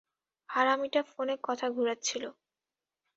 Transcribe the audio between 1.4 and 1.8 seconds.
কথা